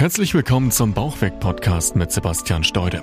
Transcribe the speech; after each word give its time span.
Herzlich 0.00 0.32
willkommen 0.32 0.70
zum 0.70 0.94
Bauchweg-Podcast 0.94 1.96
mit 1.96 2.12
Sebastian 2.12 2.62
Steude. 2.62 3.02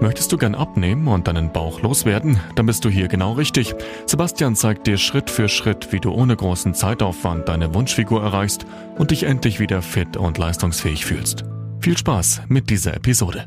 Möchtest 0.00 0.32
du 0.32 0.36
gern 0.36 0.56
abnehmen 0.56 1.06
und 1.06 1.28
deinen 1.28 1.52
Bauch 1.52 1.82
loswerden? 1.82 2.40
Dann 2.56 2.66
bist 2.66 2.84
du 2.84 2.88
hier 2.88 3.06
genau 3.06 3.34
richtig. 3.34 3.76
Sebastian 4.06 4.56
zeigt 4.56 4.88
dir 4.88 4.98
Schritt 4.98 5.30
für 5.30 5.48
Schritt, 5.48 5.92
wie 5.92 6.00
du 6.00 6.10
ohne 6.10 6.34
großen 6.34 6.74
Zeitaufwand 6.74 7.48
deine 7.48 7.72
Wunschfigur 7.74 8.24
erreichst 8.24 8.66
und 8.98 9.12
dich 9.12 9.22
endlich 9.22 9.60
wieder 9.60 9.82
fit 9.82 10.16
und 10.16 10.36
leistungsfähig 10.36 11.06
fühlst. 11.06 11.44
Viel 11.78 11.96
Spaß 11.96 12.40
mit 12.48 12.70
dieser 12.70 12.94
Episode. 12.94 13.46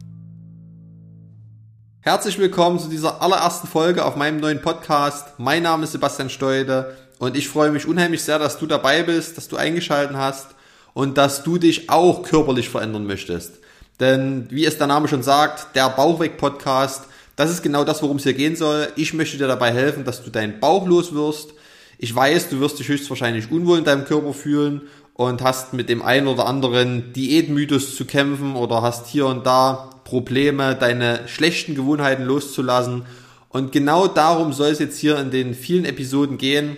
Herzlich 2.00 2.40
willkommen 2.40 2.80
zu 2.80 2.88
dieser 2.88 3.22
allerersten 3.22 3.68
Folge 3.68 4.06
auf 4.06 4.16
meinem 4.16 4.40
neuen 4.40 4.62
Podcast. 4.62 5.38
Mein 5.38 5.64
Name 5.64 5.84
ist 5.84 5.92
Sebastian 5.92 6.30
Steude 6.30 6.96
und 7.20 7.36
ich 7.36 7.50
freue 7.50 7.72
mich 7.72 7.88
unheimlich 7.88 8.24
sehr, 8.24 8.40
dass 8.40 8.58
du 8.58 8.66
dabei 8.66 9.04
bist, 9.04 9.36
dass 9.36 9.50
du 9.50 9.58
eingeschaltet 9.58 10.16
hast 10.16 10.55
und 10.96 11.18
dass 11.18 11.44
du 11.44 11.60
dich 11.60 11.90
auch 11.90 12.24
körperlich 12.24 12.70
verändern 12.70 13.06
möchtest. 13.06 13.60
Denn 14.00 14.48
wie 14.50 14.66
es 14.66 14.78
der 14.78 14.88
Name 14.88 15.08
schon 15.08 15.24
sagt, 15.24 15.76
der 15.76 15.90
Bauchweg-Podcast, 15.90 17.04
das 17.36 17.52
ist 17.52 17.62
genau 17.62 17.84
das, 17.84 18.02
worum 18.02 18.18
es 18.18 18.24
hier 18.24 18.34
gehen 18.34 18.56
soll. 18.56 18.88
Ich 18.96 19.14
möchte 19.14 19.38
dir 19.38 19.48
dabei 19.48 19.72
helfen, 19.74 20.06
dass 20.06 20.24
du 20.24 20.32
deinen 20.32 20.60
Bauch 20.60 20.88
los 20.88 21.14
wirst. 21.14 21.54
Ich 21.98 22.16
weiß, 22.16 22.50
du 22.50 22.62
wirst 22.62 22.80
dich 22.80 22.88
höchstwahrscheinlich 22.88 23.52
unwohl 23.52 23.78
in 23.78 23.84
deinem 23.84 24.06
Körper 24.06 24.34
fühlen 24.34 24.84
und 25.14 25.42
hast 25.44 25.74
mit 25.74 25.90
dem 25.90 26.02
einen 26.02 26.28
oder 26.28 26.46
anderen 26.46 27.12
Diätmythos 27.12 27.96
zu 27.96 28.06
kämpfen 28.06 28.56
oder 28.56 28.82
hast 28.82 29.08
hier 29.08 29.26
und 29.26 29.46
da 29.46 29.90
Probleme, 30.06 30.76
deine 30.76 31.28
schlechten 31.28 31.76
Gewohnheiten 31.76 32.24
loszulassen. 32.24 33.06
Und 33.50 33.74
genau 33.74 34.08
darum 34.08 34.54
soll 34.54 34.70
es 34.70 34.80
jetzt 34.80 34.98
hier 34.98 35.20
in 35.20 35.30
den 35.30 35.54
vielen 35.54 35.84
Episoden 35.84 36.38
gehen. 36.38 36.78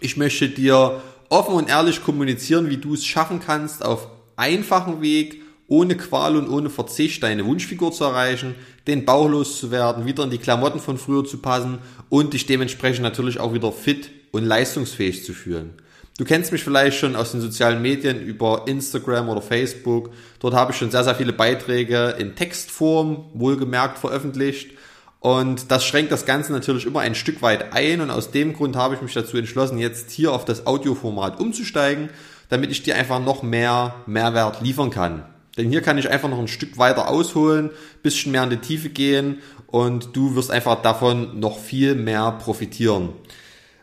Ich 0.00 0.18
möchte 0.18 0.48
dir 0.50 1.00
offen 1.30 1.54
und 1.54 1.70
ehrlich 1.70 2.02
kommunizieren, 2.02 2.68
wie 2.68 2.76
du 2.76 2.92
es 2.92 3.06
schaffen 3.06 3.40
kannst, 3.40 3.82
auf 3.82 4.08
einfachen 4.36 5.00
Weg, 5.00 5.42
ohne 5.68 5.96
Qual 5.96 6.36
und 6.36 6.48
ohne 6.48 6.68
Verzicht 6.68 7.22
deine 7.22 7.46
Wunschfigur 7.46 7.92
zu 7.92 8.04
erreichen, 8.04 8.56
den 8.86 9.04
Bauch 9.04 9.28
loszuwerden, 9.28 10.04
wieder 10.04 10.24
in 10.24 10.30
die 10.30 10.38
Klamotten 10.38 10.80
von 10.80 10.98
früher 10.98 11.24
zu 11.24 11.38
passen 11.38 11.78
und 12.08 12.34
dich 12.34 12.46
dementsprechend 12.46 13.04
natürlich 13.04 13.38
auch 13.38 13.54
wieder 13.54 13.70
fit 13.70 14.10
und 14.32 14.44
leistungsfähig 14.44 15.24
zu 15.24 15.32
fühlen. 15.32 15.74
Du 16.18 16.24
kennst 16.24 16.52
mich 16.52 16.64
vielleicht 16.64 16.98
schon 16.98 17.16
aus 17.16 17.30
den 17.30 17.40
sozialen 17.40 17.80
Medien 17.80 18.20
über 18.20 18.64
Instagram 18.66 19.28
oder 19.28 19.40
Facebook. 19.40 20.10
Dort 20.40 20.54
habe 20.54 20.72
ich 20.72 20.78
schon 20.78 20.90
sehr, 20.90 21.04
sehr 21.04 21.14
viele 21.14 21.32
Beiträge 21.32 22.16
in 22.18 22.34
Textform, 22.34 23.24
wohlgemerkt, 23.32 23.96
veröffentlicht. 23.96 24.72
Und 25.20 25.70
das 25.70 25.84
schränkt 25.84 26.10
das 26.10 26.24
Ganze 26.24 26.50
natürlich 26.50 26.86
immer 26.86 27.00
ein 27.00 27.14
Stück 27.14 27.42
weit 27.42 27.74
ein 27.74 28.00
und 28.00 28.10
aus 28.10 28.30
dem 28.30 28.54
Grund 28.54 28.74
habe 28.74 28.94
ich 28.94 29.02
mich 29.02 29.12
dazu 29.12 29.36
entschlossen, 29.36 29.78
jetzt 29.78 30.10
hier 30.10 30.32
auf 30.32 30.46
das 30.46 30.66
Audioformat 30.66 31.38
umzusteigen, 31.38 32.08
damit 32.48 32.70
ich 32.70 32.82
dir 32.82 32.96
einfach 32.96 33.20
noch 33.20 33.42
mehr 33.42 33.96
Mehrwert 34.06 34.62
liefern 34.62 34.90
kann. 34.90 35.24
Denn 35.58 35.68
hier 35.68 35.82
kann 35.82 35.98
ich 35.98 36.08
einfach 36.08 36.30
noch 36.30 36.38
ein 36.38 36.48
Stück 36.48 36.78
weiter 36.78 37.08
ausholen, 37.08 37.70
bisschen 38.02 38.32
mehr 38.32 38.44
in 38.44 38.50
die 38.50 38.56
Tiefe 38.56 38.88
gehen 38.88 39.40
und 39.66 40.16
du 40.16 40.36
wirst 40.36 40.50
einfach 40.50 40.80
davon 40.80 41.38
noch 41.38 41.58
viel 41.58 41.94
mehr 41.94 42.32
profitieren. 42.32 43.10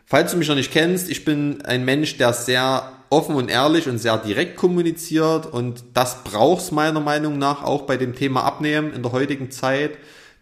Falls 0.06 0.32
du 0.32 0.38
mich 0.38 0.48
noch 0.48 0.56
nicht 0.56 0.72
kennst, 0.72 1.08
ich 1.08 1.24
bin 1.24 1.62
ein 1.62 1.84
Mensch, 1.84 2.16
der 2.16 2.32
sehr 2.32 2.92
offen 3.10 3.36
und 3.36 3.48
ehrlich 3.48 3.88
und 3.88 3.98
sehr 3.98 4.18
direkt 4.18 4.56
kommuniziert 4.56 5.46
und 5.46 5.84
das 5.94 6.24
brauchst 6.24 6.72
meiner 6.72 7.00
Meinung 7.00 7.38
nach 7.38 7.62
auch 7.62 7.82
bei 7.82 7.96
dem 7.96 8.16
Thema 8.16 8.42
Abnehmen 8.42 8.92
in 8.92 9.02
der 9.02 9.12
heutigen 9.12 9.52
Zeit 9.52 9.92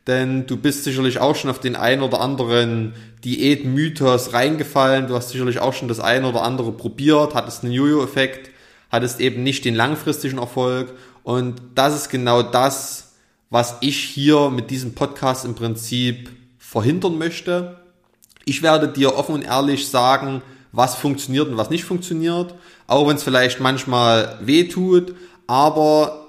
denn 0.07 0.47
du 0.47 0.57
bist 0.57 0.85
sicherlich 0.85 1.19
auch 1.19 1.35
schon 1.35 1.51
auf 1.51 1.59
den 1.59 1.75
ein 1.75 2.01
oder 2.01 2.21
anderen 2.21 2.95
Diätmythos 3.25 4.33
reingefallen. 4.33 5.09
Du 5.09 5.15
hast 5.15 5.31
sicherlich 5.31 5.59
auch 5.59 5.73
schon 5.73 5.89
das 5.89 5.99
ein 5.99 6.25
oder 6.25 6.43
andere 6.43 6.73
probiert, 6.73 7.35
hattest 7.35 7.65
einen 7.65 7.73
Jojo-Effekt, 7.73 8.51
hattest 8.91 9.21
eben 9.21 9.43
nicht 9.43 9.65
den 9.65 9.75
langfristigen 9.75 10.39
Erfolg. 10.39 10.95
Und 11.25 11.61
das 11.75 11.95
ist 11.95 12.09
genau 12.09 12.43
das, 12.43 13.15
was 13.51 13.77
ich 13.81 13.99
hier 13.99 14.51
mit 14.51 14.71
diesem 14.71 14.95
Podcast 14.95 15.45
im 15.45 15.55
Prinzip 15.55 16.31
verhindern 16.59 17.19
möchte. 17.19 17.77
Ich 18.45 18.63
werde 18.63 18.89
dir 18.89 19.17
offen 19.17 19.35
und 19.35 19.43
ehrlich 19.43 19.89
sagen, 19.89 20.43
was 20.71 20.95
funktioniert 20.95 21.49
und 21.49 21.57
was 21.57 21.71
nicht 21.71 21.85
funktioniert, 21.85 22.55
auch 22.87 23.09
wenn 23.09 23.17
es 23.17 23.25
vielleicht 23.25 23.61
manchmal 23.61 24.39
weh 24.41 24.65
tut, 24.69 25.15
aber 25.47 26.26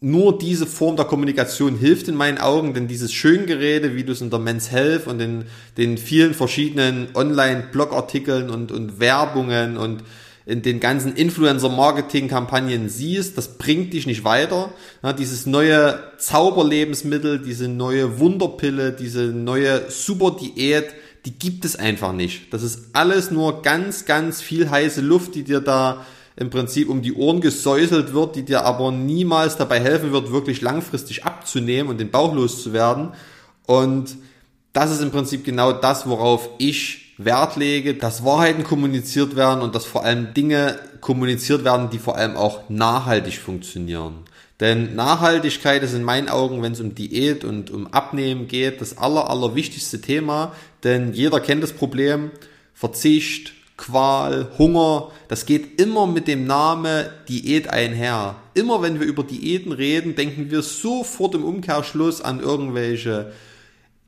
nur 0.00 0.38
diese 0.38 0.66
Form 0.66 0.96
der 0.96 1.04
Kommunikation 1.04 1.76
hilft 1.76 2.08
in 2.08 2.14
meinen 2.14 2.38
Augen, 2.38 2.72
denn 2.72 2.88
dieses 2.88 3.12
Schöngerede, 3.12 3.94
wie 3.94 4.04
du 4.04 4.12
es 4.12 4.22
in 4.22 4.30
der 4.30 4.38
Men's 4.38 4.70
Health 4.70 5.06
und 5.06 5.20
in 5.20 5.44
den 5.76 5.98
vielen 5.98 6.32
verschiedenen 6.32 7.08
Online-Blogartikeln 7.14 8.48
und, 8.48 8.72
und 8.72 8.98
Werbungen 8.98 9.76
und 9.76 10.02
in 10.46 10.62
den 10.62 10.80
ganzen 10.80 11.14
Influencer-Marketing-Kampagnen 11.14 12.88
siehst, 12.88 13.36
das 13.36 13.58
bringt 13.58 13.92
dich 13.92 14.06
nicht 14.06 14.24
weiter. 14.24 14.72
Ja, 15.02 15.12
dieses 15.12 15.44
neue 15.44 16.02
Zauberlebensmittel, 16.16 17.38
diese 17.38 17.68
neue 17.68 18.18
Wunderpille, 18.18 18.92
diese 18.92 19.24
neue 19.24 19.90
Super-Diät, 19.90 20.86
die 21.26 21.38
gibt 21.38 21.66
es 21.66 21.76
einfach 21.76 22.12
nicht. 22.12 22.52
Das 22.54 22.62
ist 22.62 22.86
alles 22.94 23.30
nur 23.30 23.60
ganz, 23.60 24.06
ganz 24.06 24.40
viel 24.40 24.70
heiße 24.70 25.02
Luft, 25.02 25.34
die 25.34 25.44
dir 25.44 25.60
da 25.60 26.06
im 26.40 26.48
Prinzip 26.48 26.88
um 26.88 27.02
die 27.02 27.12
Ohren 27.12 27.42
gesäuselt 27.42 28.14
wird, 28.14 28.34
die 28.34 28.44
dir 28.44 28.64
aber 28.64 28.90
niemals 28.90 29.58
dabei 29.58 29.78
helfen 29.78 30.10
wird, 30.10 30.32
wirklich 30.32 30.62
langfristig 30.62 31.24
abzunehmen 31.24 31.90
und 31.90 32.00
den 32.00 32.10
Bauch 32.10 32.34
loszuwerden. 32.34 33.10
Und 33.66 34.16
das 34.72 34.90
ist 34.90 35.02
im 35.02 35.10
Prinzip 35.10 35.44
genau 35.44 35.72
das, 35.72 36.08
worauf 36.08 36.48
ich 36.56 37.14
Wert 37.18 37.56
lege, 37.56 37.92
dass 37.92 38.24
Wahrheiten 38.24 38.64
kommuniziert 38.64 39.36
werden 39.36 39.60
und 39.60 39.74
dass 39.74 39.84
vor 39.84 40.02
allem 40.02 40.32
Dinge 40.32 40.78
kommuniziert 41.02 41.62
werden, 41.62 41.90
die 41.90 41.98
vor 41.98 42.16
allem 42.16 42.36
auch 42.36 42.70
nachhaltig 42.70 43.36
funktionieren. 43.36 44.20
Denn 44.60 44.94
Nachhaltigkeit 44.94 45.82
ist 45.82 45.92
in 45.92 46.04
meinen 46.04 46.30
Augen, 46.30 46.62
wenn 46.62 46.72
es 46.72 46.80
um 46.80 46.94
Diät 46.94 47.44
und 47.44 47.70
um 47.70 47.86
Abnehmen 47.88 48.48
geht, 48.48 48.80
das 48.80 48.96
aller, 48.96 49.28
aller 49.28 49.54
wichtigste 49.54 50.00
Thema. 50.00 50.52
Denn 50.84 51.12
jeder 51.12 51.40
kennt 51.40 51.62
das 51.62 51.74
Problem. 51.74 52.30
Verzicht, 52.72 53.52
Qual, 53.80 54.48
Hunger, 54.58 55.10
das 55.28 55.46
geht 55.46 55.80
immer 55.80 56.06
mit 56.06 56.28
dem 56.28 56.46
Namen 56.46 57.06
Diät 57.30 57.70
einher. 57.70 58.36
Immer 58.52 58.82
wenn 58.82 59.00
wir 59.00 59.06
über 59.06 59.22
Diäten 59.22 59.72
reden, 59.72 60.14
denken 60.16 60.50
wir 60.50 60.60
sofort 60.60 61.34
im 61.34 61.44
Umkehrschluss 61.44 62.20
an 62.20 62.40
irgendwelche 62.40 63.32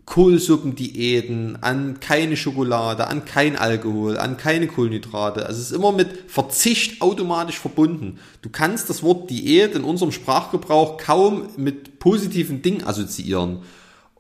Kohlsuppendiäten, 0.05 1.62
an 1.62 2.00
keine 2.00 2.37
Schokolade, 2.37 3.06
an 3.06 3.25
kein 3.25 3.56
Alkohol, 3.56 4.19
an 4.19 4.37
keine 4.37 4.66
Kohlenhydrate. 4.66 5.47
Also 5.47 5.59
es 5.62 5.71
ist 5.71 5.77
immer 5.77 5.93
mit 5.93 6.31
Verzicht 6.31 7.00
automatisch 7.00 7.59
verbunden. 7.59 8.19
Du 8.43 8.50
kannst 8.50 8.91
das 8.91 9.03
Wort 9.03 9.31
Diät 9.31 9.75
in 9.75 9.84
unserem 9.84 10.12
Sprachgebrauch 10.12 10.99
kaum 10.99 11.49
mit 11.56 11.99
positiven 11.99 12.60
Dingen 12.60 12.84
assoziieren. 12.84 13.60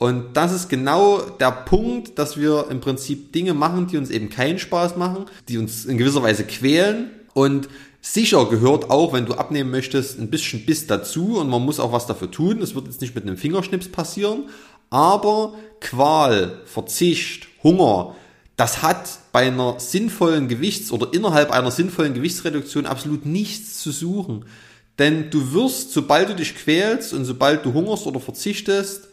Und 0.02 0.36
das 0.36 0.52
ist 0.52 0.68
genau 0.68 1.20
der 1.20 1.52
Punkt, 1.52 2.18
dass 2.18 2.36
wir 2.36 2.66
im 2.70 2.80
Prinzip 2.80 3.32
Dinge 3.32 3.54
machen, 3.54 3.86
die 3.86 3.96
uns 3.96 4.10
eben 4.10 4.30
keinen 4.30 4.58
Spaß 4.58 4.96
machen, 4.96 5.26
die 5.48 5.58
uns 5.58 5.84
in 5.84 5.96
gewisser 5.96 6.24
Weise 6.24 6.42
quälen. 6.42 7.12
Und 7.34 7.68
sicher 8.00 8.46
gehört 8.46 8.90
auch, 8.90 9.12
wenn 9.12 9.26
du 9.26 9.34
abnehmen 9.34 9.70
möchtest, 9.70 10.18
ein 10.18 10.28
bisschen 10.28 10.66
Biss 10.66 10.88
dazu 10.88 11.38
und 11.38 11.48
man 11.48 11.62
muss 11.62 11.78
auch 11.78 11.92
was 11.92 12.08
dafür 12.08 12.32
tun. 12.32 12.60
Es 12.60 12.74
wird 12.74 12.86
jetzt 12.86 13.00
nicht 13.00 13.14
mit 13.14 13.22
einem 13.22 13.36
Fingerschnips 13.36 13.86
passieren. 13.92 14.48
Aber 14.90 15.54
Qual, 15.80 16.62
Verzicht, 16.64 17.46
Hunger, 17.62 18.16
das 18.56 18.82
hat 18.82 19.08
bei 19.30 19.46
einer 19.46 19.78
sinnvollen 19.78 20.48
Gewichts- 20.48 20.90
oder 20.90 21.14
innerhalb 21.14 21.52
einer 21.52 21.70
sinnvollen 21.70 22.14
Gewichtsreduktion 22.14 22.86
absolut 22.86 23.24
nichts 23.24 23.78
zu 23.78 23.92
suchen. 23.92 24.46
Denn 24.98 25.30
du 25.30 25.52
wirst, 25.52 25.92
sobald 25.92 26.28
du 26.28 26.34
dich 26.34 26.56
quälst 26.56 27.12
und 27.12 27.24
sobald 27.24 27.64
du 27.64 27.72
hungerst 27.72 28.08
oder 28.08 28.18
verzichtest, 28.18 29.11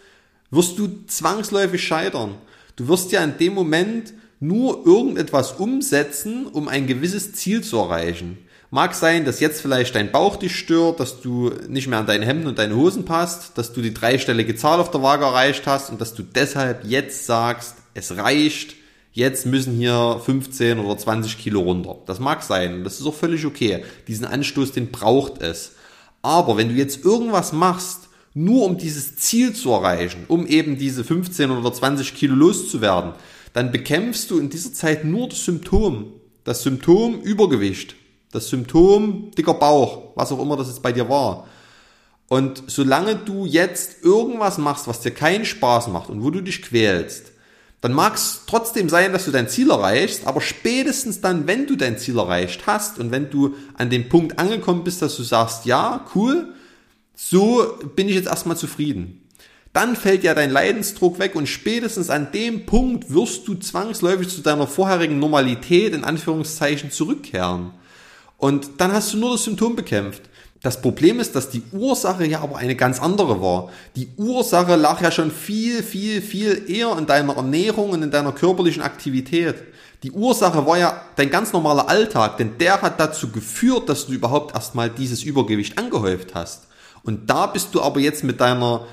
wirst 0.52 0.80
du 0.80 0.90
zwangsläufig 1.08 1.84
scheitern. 1.84 2.36
Du 2.76 2.88
wirst 2.88 3.12
ja 3.12 3.24
in 3.24 3.38
dem 3.38 3.54
Moment 3.54 4.14
nur 4.40 4.86
irgendetwas 4.86 5.54
umsetzen, 5.54 6.48
um 6.48 6.68
ein 6.68 6.88
gewisses 6.88 7.34
Ziel 7.34 7.62
zu 7.62 7.78
erreichen. 7.78 8.38
Mag 8.72 8.94
sein, 8.94 9.26
dass 9.26 9.40
jetzt 9.40 9.62
vielleicht 9.62 9.96
dein 9.96 10.12
Bauch 10.12 10.36
dich 10.36 10.56
stört, 10.56 11.00
dass 11.00 11.22
du 11.22 11.52
nicht 11.68 11.88
mehr 11.88 12.00
an 12.00 12.06
deine 12.06 12.26
Hemden 12.26 12.48
und 12.48 12.60
deine 12.60 12.76
Hosen 12.76 13.04
passt, 13.04 13.58
dass 13.58 13.74
du 13.74 13.82
die 13.82 13.94
dreistellige 13.94 14.56
Zahl 14.56 14.80
auf 14.80 14.92
der 14.92 15.02
Waage 15.02 15.26
erreicht 15.26 15.66
hast 15.66 15.90
und 15.90 16.00
dass 16.00 16.14
du 16.14 16.22
deshalb 16.22 16.86
jetzt 16.86 17.26
sagst, 17.26 17.76
es 17.96 18.16
reicht, 18.16 18.76
jetzt 19.12 19.48
müssen 19.48 19.74
hier 19.74 20.22
15 20.24 20.80
oder 20.80 20.98
20 20.98 21.40
Kilo 21.40 21.62
runter. 21.62 21.98
Das 22.06 22.20
mag 22.20 22.44
sein, 22.44 22.84
das 22.84 23.00
ist 23.00 23.08
auch 23.08 23.16
völlig 23.16 23.46
okay. 23.46 23.84
Diesen 24.08 24.26
Anstoß, 24.26 24.72
den 24.72 24.92
braucht 24.92 25.42
es. 25.42 25.72
Aber 26.22 26.56
wenn 26.56 26.70
du 26.70 26.76
jetzt 26.76 27.04
irgendwas 27.04 27.54
machst, 27.54 28.09
nur 28.40 28.66
um 28.66 28.78
dieses 28.78 29.18
Ziel 29.18 29.54
zu 29.54 29.72
erreichen, 29.72 30.24
um 30.30 30.48
eben 30.48 30.78
diese 30.78 31.04
15 31.04 31.52
oder 31.52 31.74
20 31.74 32.16
Kilo 32.16 32.36
loszuwerden, 32.36 33.12
dann 33.54 33.72
bekämpfst 33.72 34.30
du 34.30 34.40
in 34.40 34.50
dieser 34.50 34.72
Zeit 34.72 35.04
nur 35.04 35.28
das 35.28 35.44
Symptom. 35.44 36.14
Das 36.46 36.64
Symptom 36.64 37.20
Übergewicht, 37.22 37.96
das 38.32 38.48
Symptom 38.48 39.32
dicker 39.38 39.56
Bauch, 39.56 40.14
was 40.16 40.32
auch 40.32 40.42
immer 40.42 40.56
das 40.56 40.68
jetzt 40.68 40.82
bei 40.82 40.94
dir 40.94 41.10
war. 41.10 41.48
Und 42.30 42.64
solange 42.68 43.18
du 43.18 43.46
jetzt 43.46 44.04
irgendwas 44.04 44.58
machst, 44.58 44.88
was 44.88 45.02
dir 45.02 45.12
keinen 45.12 45.46
Spaß 45.46 45.90
macht 45.90 46.10
und 46.10 46.24
wo 46.24 46.30
du 46.30 46.42
dich 46.42 46.62
quälst, 46.62 47.34
dann 47.82 47.92
mag 47.92 48.16
es 48.16 48.44
trotzdem 48.48 48.88
sein, 48.88 49.12
dass 49.12 49.26
du 49.26 49.32
dein 49.32 49.50
Ziel 49.50 49.70
erreichst, 49.70 50.28
aber 50.28 50.40
spätestens 50.40 51.20
dann, 51.20 51.46
wenn 51.46 51.68
du 51.68 51.76
dein 51.76 51.98
Ziel 51.98 52.18
erreicht 52.18 52.68
hast 52.68 53.00
und 53.00 53.12
wenn 53.12 53.30
du 53.30 53.56
an 53.74 53.90
dem 53.90 54.08
Punkt 54.08 54.40
angekommen 54.40 54.84
bist, 54.84 55.02
dass 55.02 55.18
du 55.18 55.24
sagst, 55.24 55.66
ja, 55.66 56.06
cool, 56.16 56.54
so 57.22 57.78
bin 57.96 58.08
ich 58.08 58.16
jetzt 58.16 58.30
erstmal 58.30 58.56
zufrieden. 58.56 59.28
Dann 59.74 59.98
fällt 59.98 60.24
ja 60.24 60.34
dein 60.34 60.52
Leidensdruck 60.52 61.20
weg 61.20 61.36
und 61.36 61.48
spätestens 61.48 62.10
an 62.10 62.32
dem 62.32 62.66
Punkt 62.66 63.14
wirst 63.14 63.46
du 63.48 63.56
zwangsläufig 63.56 64.30
zu 64.30 64.42
deiner 64.42 64.68
vorherigen 64.68 65.20
Normalität 65.20 65.94
in 65.94 66.06
Anführungszeichen 66.06 66.92
zurückkehren. 66.92 67.72
Und 68.38 68.70
dann 68.78 68.94
hast 68.94 69.14
du 69.14 69.18
nur 69.18 69.32
das 69.32 69.44
Symptom 69.44 69.76
bekämpft. 69.76 70.24
Das 70.62 70.82
Problem 70.82 71.20
ist, 71.20 71.36
dass 71.36 71.50
die 71.50 71.64
Ursache 71.74 72.26
ja 72.26 72.40
aber 72.40 72.58
eine 72.58 72.76
ganz 72.76 73.02
andere 73.02 73.42
war. 73.42 73.70
Die 73.98 74.08
Ursache 74.16 74.78
lag 74.78 75.02
ja 75.02 75.12
schon 75.12 75.30
viel, 75.30 75.84
viel, 75.84 76.22
viel 76.22 76.70
eher 76.70 76.98
in 76.98 77.06
deiner 77.06 77.36
Ernährung 77.36 77.90
und 77.92 78.02
in 78.02 78.12
deiner 78.12 78.32
körperlichen 78.32 78.82
Aktivität. 78.82 79.56
Die 80.04 80.12
Ursache 80.12 80.66
war 80.66 80.78
ja 80.78 81.02
dein 81.18 81.30
ganz 81.30 81.52
normaler 81.52 81.90
Alltag, 81.90 82.38
denn 82.38 82.58
der 82.60 82.82
hat 82.82 83.00
dazu 83.00 83.30
geführt, 83.30 83.90
dass 83.90 84.08
du 84.08 84.14
überhaupt 84.14 84.56
erstmal 84.56 84.90
dieses 84.90 85.24
Übergewicht 85.24 85.78
angehäuft 85.78 86.34
hast. 86.34 86.69
Und 87.04 87.30
da 87.30 87.48
bist 87.48 87.74
du 87.74 87.82
aber 87.82 88.00
jetzt 88.00 88.24
mit 88.24 88.40
deiner 88.42 88.86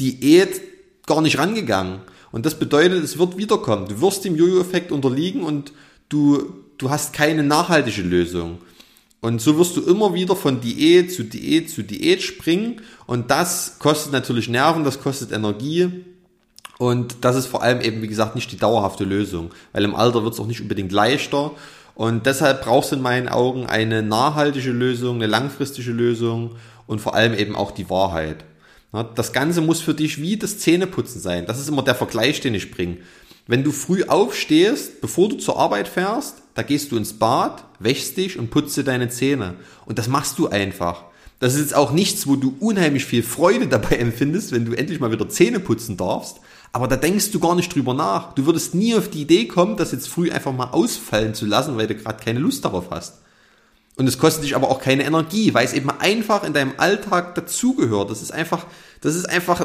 Diät 0.00 0.60
gar 1.06 1.20
nicht 1.20 1.38
rangegangen. 1.38 2.00
Und 2.30 2.46
das 2.46 2.58
bedeutet, 2.58 3.04
es 3.04 3.18
wird 3.18 3.36
wiederkommen. 3.36 3.86
Du 3.88 4.00
wirst 4.00 4.24
dem 4.24 4.36
Jojo-Effekt 4.36 4.90
unterliegen 4.90 5.42
und 5.42 5.72
du, 6.08 6.54
du 6.78 6.90
hast 6.90 7.12
keine 7.12 7.42
nachhaltige 7.42 8.02
Lösung. 8.02 8.58
Und 9.20 9.40
so 9.40 9.56
wirst 9.56 9.76
du 9.76 9.82
immer 9.82 10.14
wieder 10.14 10.34
von 10.34 10.60
Diät 10.60 11.12
zu 11.12 11.22
Diät 11.22 11.70
zu 11.70 11.84
Diät 11.84 12.22
springen. 12.22 12.80
Und 13.06 13.30
das 13.30 13.78
kostet 13.78 14.12
natürlich 14.12 14.48
Nerven, 14.48 14.82
das 14.82 15.00
kostet 15.00 15.30
Energie. 15.30 16.04
Und 16.78 17.16
das 17.20 17.36
ist 17.36 17.46
vor 17.46 17.62
allem 17.62 17.80
eben, 17.80 18.02
wie 18.02 18.08
gesagt, 18.08 18.34
nicht 18.34 18.50
die 18.50 18.56
dauerhafte 18.56 19.04
Lösung. 19.04 19.50
Weil 19.72 19.84
im 19.84 19.94
Alter 19.94 20.24
wird 20.24 20.34
es 20.34 20.40
auch 20.40 20.48
nicht 20.48 20.60
unbedingt 20.60 20.90
leichter. 20.90 21.52
Und 21.94 22.26
deshalb 22.26 22.64
brauchst 22.64 22.90
du 22.90 22.96
in 22.96 23.02
meinen 23.02 23.28
Augen 23.28 23.66
eine 23.66 24.02
nachhaltige 24.02 24.72
Lösung, 24.72 25.16
eine 25.16 25.26
langfristige 25.26 25.92
Lösung 25.92 26.56
und 26.92 27.00
vor 27.00 27.14
allem 27.14 27.34
eben 27.34 27.56
auch 27.56 27.72
die 27.72 27.90
Wahrheit. 27.90 28.44
Das 29.14 29.32
Ganze 29.32 29.62
muss 29.62 29.80
für 29.80 29.94
dich 29.94 30.20
wie 30.20 30.36
das 30.36 30.58
Zähneputzen 30.58 31.20
sein. 31.20 31.46
Das 31.46 31.58
ist 31.58 31.68
immer 31.68 31.82
der 31.82 31.94
Vergleich, 31.94 32.40
den 32.40 32.54
ich 32.54 32.70
bringe. 32.70 32.98
Wenn 33.46 33.64
du 33.64 33.72
früh 33.72 34.04
aufstehst, 34.04 35.00
bevor 35.00 35.30
du 35.30 35.36
zur 35.36 35.58
Arbeit 35.58 35.88
fährst, 35.88 36.42
da 36.54 36.62
gehst 36.62 36.92
du 36.92 36.96
ins 36.96 37.14
Bad, 37.14 37.64
wäschst 37.80 38.16
dich 38.18 38.38
und 38.38 38.50
putzt 38.50 38.76
dir 38.76 38.84
deine 38.84 39.08
Zähne. 39.08 39.54
Und 39.86 39.98
das 39.98 40.08
machst 40.08 40.38
du 40.38 40.48
einfach. 40.48 41.04
Das 41.40 41.54
ist 41.54 41.60
jetzt 41.60 41.74
auch 41.74 41.90
nichts, 41.90 42.28
wo 42.28 42.36
du 42.36 42.54
unheimlich 42.60 43.04
viel 43.04 43.22
Freude 43.22 43.66
dabei 43.66 43.96
empfindest, 43.98 44.52
wenn 44.52 44.66
du 44.66 44.74
endlich 44.74 45.00
mal 45.00 45.10
wieder 45.10 45.28
Zähne 45.28 45.58
putzen 45.58 45.96
darfst. 45.96 46.36
Aber 46.70 46.86
da 46.86 46.96
denkst 46.96 47.32
du 47.32 47.40
gar 47.40 47.56
nicht 47.56 47.74
drüber 47.74 47.94
nach. 47.94 48.34
Du 48.34 48.46
würdest 48.46 48.74
nie 48.74 48.94
auf 48.94 49.08
die 49.08 49.22
Idee 49.22 49.46
kommen, 49.46 49.76
das 49.76 49.92
jetzt 49.92 50.08
früh 50.08 50.30
einfach 50.30 50.52
mal 50.52 50.70
ausfallen 50.70 51.34
zu 51.34 51.46
lassen, 51.46 51.76
weil 51.76 51.86
du 51.86 51.96
gerade 51.96 52.22
keine 52.22 52.38
Lust 52.38 52.64
darauf 52.64 52.90
hast. 52.90 53.22
Und 53.96 54.08
es 54.08 54.18
kostet 54.18 54.44
dich 54.44 54.56
aber 54.56 54.70
auch 54.70 54.80
keine 54.80 55.04
Energie, 55.04 55.52
weil 55.52 55.66
es 55.66 55.74
eben 55.74 55.90
einfach 55.90 56.44
in 56.44 56.54
deinem 56.54 56.72
Alltag 56.78 57.34
dazugehört. 57.34 58.10
Das 58.10 58.22
ist 58.22 58.32
einfach, 58.32 58.66
das 59.02 59.14
ist 59.14 59.26
einfach 59.26 59.60
äh, 59.60 59.64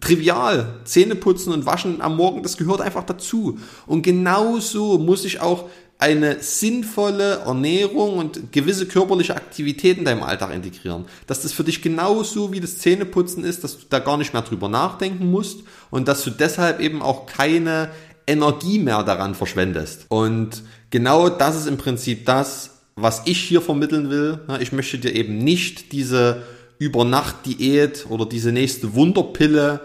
trivial. 0.00 0.80
Zähne 0.84 1.14
putzen 1.14 1.52
und 1.52 1.64
waschen 1.64 2.02
am 2.02 2.16
Morgen, 2.16 2.42
das 2.42 2.58
gehört 2.58 2.82
einfach 2.82 3.04
dazu. 3.04 3.58
Und 3.86 4.02
genauso 4.02 4.98
muss 4.98 5.24
ich 5.24 5.40
auch 5.40 5.70
eine 6.02 6.42
sinnvolle 6.42 7.42
Ernährung 7.46 8.18
und 8.18 8.52
gewisse 8.52 8.86
körperliche 8.86 9.36
Aktivität 9.36 9.98
in 9.98 10.04
deinem 10.04 10.24
Alltag 10.24 10.52
integrieren. 10.52 11.06
Dass 11.28 11.42
das 11.42 11.52
für 11.52 11.62
dich 11.62 11.80
genauso 11.80 12.52
wie 12.52 12.58
das 12.58 12.78
Zähneputzen 12.78 13.44
ist, 13.44 13.62
dass 13.62 13.78
du 13.78 13.84
da 13.88 14.00
gar 14.00 14.16
nicht 14.16 14.32
mehr 14.32 14.42
drüber 14.42 14.68
nachdenken 14.68 15.30
musst 15.30 15.60
und 15.90 16.08
dass 16.08 16.24
du 16.24 16.30
deshalb 16.30 16.80
eben 16.80 17.02
auch 17.02 17.26
keine 17.26 17.88
Energie 18.26 18.80
mehr 18.80 19.04
daran 19.04 19.36
verschwendest. 19.36 20.06
Und 20.08 20.64
genau 20.90 21.28
das 21.28 21.56
ist 21.56 21.68
im 21.68 21.78
Prinzip 21.78 22.26
das, 22.26 22.71
was 22.96 23.22
ich 23.26 23.38
hier 23.38 23.60
vermitteln 23.60 24.10
will. 24.10 24.40
Ich 24.60 24.72
möchte 24.72 24.98
dir 24.98 25.14
eben 25.14 25.38
nicht 25.38 25.92
diese 25.92 26.42
Übernacht-Diät 26.78 28.06
oder 28.08 28.26
diese 28.26 28.52
nächste 28.52 28.94
Wunderpille 28.94 29.80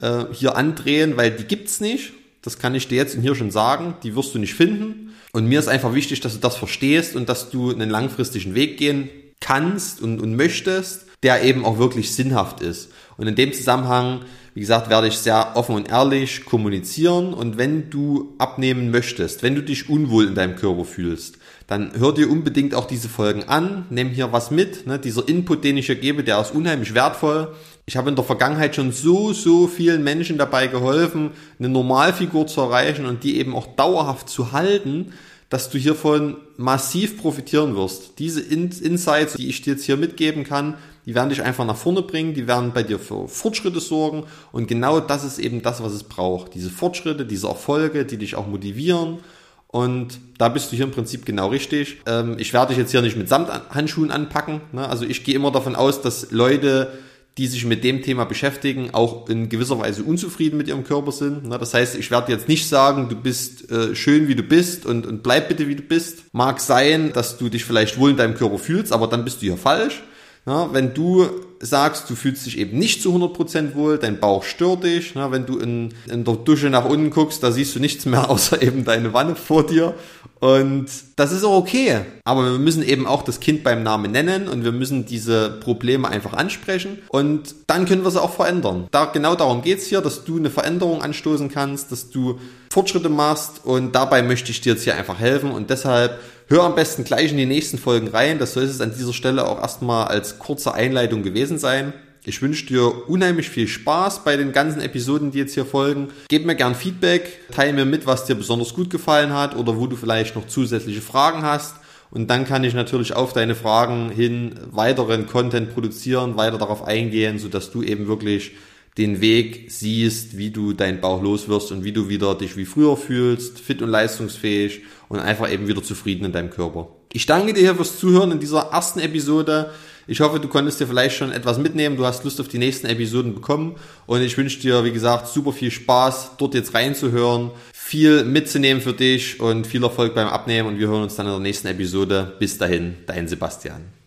äh, 0.00 0.24
hier 0.32 0.56
andrehen, 0.56 1.16
weil 1.16 1.30
die 1.30 1.44
gibt's 1.44 1.80
nicht. 1.80 2.12
Das 2.42 2.58
kann 2.58 2.74
ich 2.74 2.88
dir 2.88 2.96
jetzt 2.96 3.16
hier 3.18 3.34
schon 3.34 3.50
sagen. 3.50 3.94
Die 4.02 4.14
wirst 4.16 4.34
du 4.34 4.38
nicht 4.38 4.54
finden. 4.54 5.14
Und 5.32 5.46
mir 5.46 5.58
ist 5.58 5.68
einfach 5.68 5.94
wichtig, 5.94 6.20
dass 6.20 6.34
du 6.34 6.40
das 6.40 6.56
verstehst 6.56 7.16
und 7.16 7.28
dass 7.28 7.50
du 7.50 7.70
einen 7.70 7.88
langfristigen 7.88 8.54
Weg 8.54 8.76
gehen 8.76 9.08
kannst 9.40 10.02
und, 10.02 10.20
und 10.20 10.36
möchtest, 10.36 11.06
der 11.22 11.42
eben 11.42 11.64
auch 11.64 11.78
wirklich 11.78 12.14
sinnhaft 12.14 12.60
ist. 12.60 12.90
Und 13.16 13.26
in 13.26 13.34
dem 13.34 13.52
Zusammenhang, 13.52 14.20
wie 14.54 14.60
gesagt, 14.60 14.90
werde 14.90 15.06
ich 15.08 15.18
sehr 15.18 15.56
offen 15.56 15.76
und 15.76 15.90
ehrlich 15.90 16.44
kommunizieren. 16.44 17.32
Und 17.32 17.58
wenn 17.58 17.90
du 17.90 18.34
abnehmen 18.38 18.90
möchtest, 18.90 19.42
wenn 19.42 19.54
du 19.54 19.62
dich 19.62 19.88
unwohl 19.88 20.26
in 20.26 20.34
deinem 20.34 20.56
Körper 20.56 20.84
fühlst, 20.84 21.38
dann 21.68 21.92
hör 21.96 22.12
dir 22.12 22.30
unbedingt 22.30 22.74
auch 22.74 22.86
diese 22.86 23.08
Folgen 23.08 23.44
an, 23.44 23.86
nimm 23.88 24.08
hier 24.08 24.32
was 24.32 24.50
mit. 24.50 24.86
Ne? 24.86 24.98
Dieser 24.98 25.26
Input, 25.28 25.64
den 25.64 25.76
ich 25.76 25.86
hier 25.86 25.94
gebe, 25.94 26.24
der 26.24 26.40
ist 26.40 26.54
unheimlich 26.54 26.94
wertvoll. 26.94 27.54
Ich 27.86 27.96
habe 27.96 28.10
in 28.10 28.16
der 28.16 28.24
Vergangenheit 28.24 28.76
schon 28.76 28.92
so, 28.92 29.32
so 29.32 29.68
vielen 29.68 30.04
Menschen 30.04 30.38
dabei 30.38 30.66
geholfen, 30.66 31.30
eine 31.58 31.68
Normalfigur 31.68 32.46
zu 32.46 32.60
erreichen 32.60 33.06
und 33.06 33.24
die 33.24 33.38
eben 33.38 33.54
auch 33.56 33.66
dauerhaft 33.74 34.28
zu 34.28 34.52
halten, 34.52 35.12
dass 35.52 35.68
du 35.68 35.76
hiervon 35.76 36.38
massiv 36.56 37.20
profitieren 37.20 37.76
wirst. 37.76 38.18
Diese 38.18 38.40
Insights, 38.40 39.34
die 39.34 39.50
ich 39.50 39.60
dir 39.60 39.74
jetzt 39.74 39.84
hier 39.84 39.98
mitgeben 39.98 40.44
kann, 40.44 40.78
die 41.04 41.14
werden 41.14 41.28
dich 41.28 41.42
einfach 41.42 41.66
nach 41.66 41.76
vorne 41.76 42.00
bringen, 42.00 42.32
die 42.32 42.46
werden 42.46 42.72
bei 42.72 42.82
dir 42.82 42.98
für 42.98 43.28
Fortschritte 43.28 43.78
sorgen 43.78 44.24
und 44.50 44.66
genau 44.66 44.98
das 44.98 45.24
ist 45.24 45.38
eben 45.38 45.60
das, 45.60 45.82
was 45.82 45.92
es 45.92 46.04
braucht. 46.04 46.54
Diese 46.54 46.70
Fortschritte, 46.70 47.26
diese 47.26 47.48
Erfolge, 47.48 48.06
die 48.06 48.16
dich 48.16 48.34
auch 48.34 48.46
motivieren 48.46 49.18
und 49.66 50.20
da 50.38 50.48
bist 50.48 50.72
du 50.72 50.76
hier 50.76 50.86
im 50.86 50.90
Prinzip 50.90 51.26
genau 51.26 51.48
richtig. 51.48 52.00
Ähm, 52.06 52.36
ich 52.38 52.54
werde 52.54 52.68
dich 52.68 52.78
jetzt 52.78 52.92
hier 52.92 53.02
nicht 53.02 53.18
mit 53.18 53.28
Samthandschuhen 53.28 54.10
anpacken. 54.10 54.62
Ne? 54.72 54.88
Also 54.88 55.04
ich 55.04 55.22
gehe 55.22 55.34
immer 55.34 55.50
davon 55.50 55.76
aus, 55.76 56.00
dass 56.00 56.30
Leute, 56.30 56.92
die 57.38 57.46
sich 57.46 57.64
mit 57.64 57.82
dem 57.82 58.02
Thema 58.02 58.24
beschäftigen, 58.24 58.90
auch 58.92 59.28
in 59.28 59.48
gewisser 59.48 59.78
Weise 59.78 60.02
unzufrieden 60.02 60.58
mit 60.58 60.68
ihrem 60.68 60.84
Körper 60.84 61.12
sind. 61.12 61.50
Das 61.50 61.72
heißt, 61.72 61.96
ich 61.96 62.10
werde 62.10 62.30
jetzt 62.30 62.48
nicht 62.48 62.68
sagen, 62.68 63.08
du 63.08 63.16
bist 63.16 63.70
äh, 63.70 63.94
schön, 63.94 64.28
wie 64.28 64.34
du 64.34 64.42
bist 64.42 64.84
und, 64.84 65.06
und 65.06 65.22
bleib 65.22 65.48
bitte, 65.48 65.66
wie 65.66 65.76
du 65.76 65.82
bist. 65.82 66.24
Mag 66.32 66.60
sein, 66.60 67.12
dass 67.12 67.38
du 67.38 67.48
dich 67.48 67.64
vielleicht 67.64 67.98
wohl 67.98 68.10
in 68.10 68.16
deinem 68.16 68.34
Körper 68.34 68.58
fühlst, 68.58 68.92
aber 68.92 69.06
dann 69.06 69.24
bist 69.24 69.38
du 69.38 69.46
hier 69.46 69.56
falsch. 69.56 70.02
Wenn 70.44 70.92
du 70.92 71.28
sagst, 71.62 72.10
du 72.10 72.16
fühlst 72.16 72.44
dich 72.44 72.58
eben 72.58 72.76
nicht 72.76 73.00
zu 73.00 73.14
100% 73.14 73.74
wohl, 73.76 73.96
dein 73.96 74.18
Bauch 74.18 74.42
stört 74.42 74.82
dich, 74.82 75.14
ja, 75.14 75.30
wenn 75.30 75.46
du 75.46 75.58
in, 75.58 75.94
in 76.10 76.24
der 76.24 76.34
Dusche 76.34 76.68
nach 76.70 76.84
unten 76.84 77.10
guckst, 77.10 77.42
da 77.42 77.52
siehst 77.52 77.74
du 77.74 77.80
nichts 77.80 78.04
mehr 78.04 78.28
außer 78.30 78.60
eben 78.60 78.84
deine 78.84 79.14
Wanne 79.14 79.36
vor 79.36 79.64
dir 79.64 79.94
und 80.40 80.86
das 81.14 81.30
ist 81.30 81.44
auch 81.44 81.56
okay. 81.56 82.00
Aber 82.24 82.50
wir 82.50 82.58
müssen 82.58 82.82
eben 82.82 83.06
auch 83.06 83.22
das 83.22 83.38
Kind 83.38 83.62
beim 83.62 83.84
Namen 83.84 84.10
nennen 84.10 84.48
und 84.48 84.64
wir 84.64 84.72
müssen 84.72 85.06
diese 85.06 85.50
Probleme 85.60 86.08
einfach 86.08 86.32
ansprechen 86.32 86.98
und 87.08 87.54
dann 87.68 87.86
können 87.86 88.02
wir 88.02 88.10
sie 88.10 88.20
auch 88.20 88.34
verändern. 88.34 88.88
Da, 88.90 89.04
genau 89.04 89.36
darum 89.36 89.62
geht's 89.62 89.86
hier, 89.86 90.00
dass 90.00 90.24
du 90.24 90.38
eine 90.38 90.50
Veränderung 90.50 91.00
anstoßen 91.00 91.48
kannst, 91.48 91.92
dass 91.92 92.10
du 92.10 92.40
Fortschritte 92.72 93.08
machst 93.08 93.64
und 93.64 93.94
dabei 93.94 94.22
möchte 94.22 94.50
ich 94.50 94.60
dir 94.60 94.72
jetzt 94.72 94.82
hier 94.82 94.96
einfach 94.96 95.20
helfen 95.20 95.52
und 95.52 95.70
deshalb 95.70 96.18
Hör 96.52 96.64
am 96.64 96.74
besten 96.74 97.04
gleich 97.04 97.30
in 97.30 97.38
die 97.38 97.46
nächsten 97.46 97.78
Folgen 97.78 98.08
rein. 98.08 98.38
Das 98.38 98.52
soll 98.52 98.64
es 98.64 98.82
an 98.82 98.92
dieser 98.94 99.14
Stelle 99.14 99.48
auch 99.48 99.58
erstmal 99.58 100.08
als 100.08 100.38
kurze 100.38 100.74
Einleitung 100.74 101.22
gewesen 101.22 101.51
sein. 101.58 101.92
Ich 102.24 102.40
wünsche 102.40 102.66
dir 102.66 103.08
unheimlich 103.08 103.50
viel 103.50 103.66
Spaß 103.66 104.22
bei 104.22 104.36
den 104.36 104.52
ganzen 104.52 104.80
Episoden, 104.80 105.32
die 105.32 105.38
jetzt 105.38 105.54
hier 105.54 105.66
folgen. 105.66 106.08
Gib 106.28 106.46
mir 106.46 106.54
gern 106.54 106.76
Feedback, 106.76 107.40
teile 107.50 107.72
mir 107.72 107.84
mit, 107.84 108.06
was 108.06 108.26
dir 108.26 108.36
besonders 108.36 108.74
gut 108.74 108.90
gefallen 108.90 109.32
hat 109.32 109.56
oder 109.56 109.76
wo 109.76 109.88
du 109.88 109.96
vielleicht 109.96 110.36
noch 110.36 110.46
zusätzliche 110.46 111.00
Fragen 111.00 111.42
hast. 111.42 111.74
Und 112.12 112.28
dann 112.30 112.44
kann 112.44 112.62
ich 112.62 112.74
natürlich 112.74 113.14
auf 113.14 113.32
deine 113.32 113.54
Fragen 113.54 114.10
hin 114.10 114.54
weiteren 114.70 115.26
Content 115.26 115.74
produzieren, 115.74 116.36
weiter 116.36 116.58
darauf 116.58 116.84
eingehen, 116.84 117.38
sodass 117.38 117.72
du 117.72 117.82
eben 117.82 118.06
wirklich 118.06 118.52
den 118.98 119.20
Weg 119.20 119.70
siehst, 119.70 120.36
wie 120.36 120.50
du 120.50 120.74
deinen 120.74 121.00
Bauch 121.00 121.22
loswirst 121.22 121.72
und 121.72 121.82
wie 121.82 121.92
du 121.92 122.08
wieder 122.08 122.34
dich 122.34 122.56
wie 122.56 122.66
früher 122.66 122.96
fühlst, 122.96 123.58
fit 123.58 123.80
und 123.80 123.88
leistungsfähig 123.88 124.82
und 125.08 125.18
einfach 125.18 125.50
eben 125.50 125.66
wieder 125.66 125.82
zufrieden 125.82 126.26
in 126.26 126.32
deinem 126.32 126.50
Körper. 126.50 126.88
Ich 127.12 127.26
danke 127.26 127.54
dir 127.54 127.74
fürs 127.74 127.98
Zuhören 127.98 128.32
in 128.32 128.40
dieser 128.40 128.70
ersten 128.70 129.00
Episode. 129.00 129.70
Ich 130.06 130.20
hoffe, 130.20 130.40
du 130.40 130.48
konntest 130.48 130.80
dir 130.80 130.86
vielleicht 130.86 131.16
schon 131.16 131.32
etwas 131.32 131.58
mitnehmen. 131.58 131.96
Du 131.96 132.04
hast 132.04 132.24
Lust 132.24 132.40
auf 132.40 132.48
die 132.48 132.58
nächsten 132.58 132.86
Episoden 132.86 133.34
bekommen. 133.34 133.76
Und 134.06 134.22
ich 134.22 134.36
wünsche 134.36 134.60
dir, 134.60 134.84
wie 134.84 134.92
gesagt, 134.92 135.28
super 135.28 135.52
viel 135.52 135.70
Spaß, 135.70 136.32
dort 136.38 136.54
jetzt 136.54 136.74
reinzuhören, 136.74 137.52
viel 137.72 138.24
mitzunehmen 138.24 138.82
für 138.82 138.92
dich 138.92 139.40
und 139.40 139.66
viel 139.66 139.82
Erfolg 139.82 140.14
beim 140.14 140.28
Abnehmen. 140.28 140.68
Und 140.68 140.78
wir 140.78 140.88
hören 140.88 141.04
uns 141.04 141.16
dann 141.16 141.26
in 141.26 141.32
der 141.32 141.40
nächsten 141.40 141.68
Episode. 141.68 142.34
Bis 142.38 142.58
dahin, 142.58 142.96
dein 143.06 143.28
Sebastian. 143.28 144.01